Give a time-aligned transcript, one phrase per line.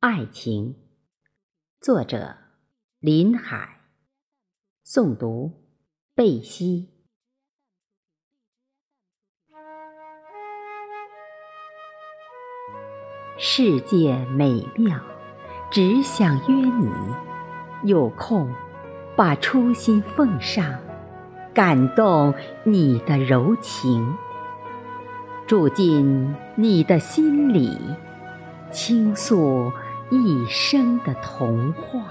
[0.00, 0.76] 爱情，
[1.78, 2.34] 作者
[3.00, 3.82] 林海，
[4.82, 5.52] 诵读
[6.14, 6.88] 贝西。
[13.36, 14.98] 世界美妙，
[15.70, 16.90] 只想约你，
[17.84, 18.50] 有空
[19.14, 20.80] 把初心奉上，
[21.52, 22.32] 感动
[22.64, 24.16] 你的柔情，
[25.46, 27.76] 住进你的心里，
[28.72, 29.70] 倾诉。
[30.12, 32.02] 一生的童话，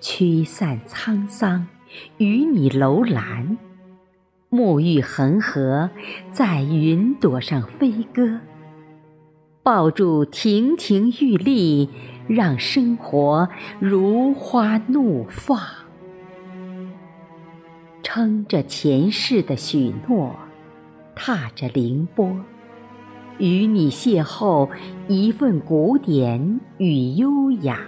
[0.00, 1.66] 驱散沧桑，
[2.18, 3.58] 与你楼兰，
[4.50, 5.90] 沐浴恒河，
[6.30, 8.38] 在云朵上飞歌，
[9.64, 11.90] 抱住亭亭玉立，
[12.28, 13.48] 让生活
[13.80, 15.60] 如花怒放，
[18.04, 20.36] 撑着前世的许诺，
[21.16, 22.32] 踏着凌波。
[23.40, 24.68] 与你邂逅
[25.08, 27.80] 一份古典与优雅，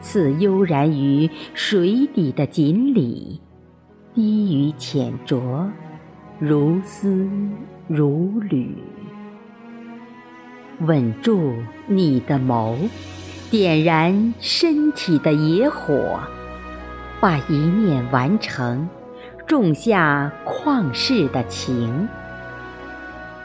[0.00, 3.38] 似悠然于水底的锦鲤，
[4.14, 5.68] 低语浅酌，
[6.38, 7.28] 如丝
[7.86, 8.74] 如缕。
[10.80, 11.52] 稳住
[11.86, 12.74] 你的眸，
[13.50, 16.18] 点燃身体的野火，
[17.20, 18.88] 把一念完成，
[19.46, 22.08] 种下旷世的情。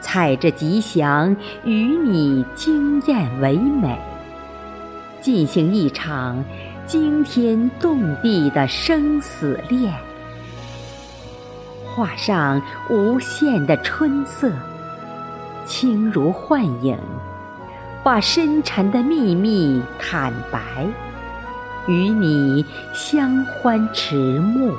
[0.00, 3.98] 踩着吉祥，与你惊艳唯美，
[5.20, 6.44] 进行一场
[6.86, 9.92] 惊天动地的生死恋，
[11.84, 14.50] 画上无限的春色，
[15.64, 16.96] 轻如幻影，
[18.02, 20.86] 把深沉的秘密坦白，
[21.86, 24.72] 与你相欢迟暮。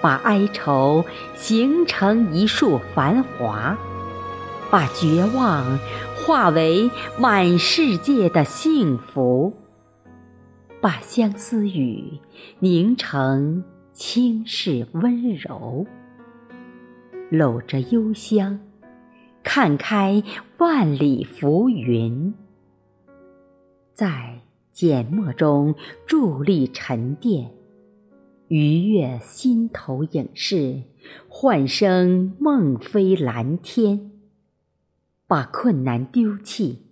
[0.00, 3.76] 把哀愁形成一束繁华，
[4.70, 5.78] 把绝望
[6.16, 9.52] 化为满世界的幸福，
[10.80, 12.18] 把相思雨
[12.58, 13.62] 凝成
[13.92, 15.86] 倾世温柔，
[17.30, 18.58] 搂着幽香，
[19.42, 20.22] 看开
[20.58, 22.32] 万里浮云，
[23.92, 24.40] 在
[24.72, 25.74] 缄默中
[26.08, 27.50] 伫立沉淀。
[28.50, 30.82] 愉悦心头影视，
[31.28, 34.10] 唤声梦飞蓝天。
[35.28, 36.82] 把困难丢弃，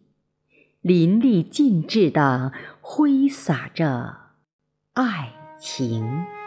[0.81, 4.19] 淋漓尽致的挥洒着
[4.93, 6.38] 爱情。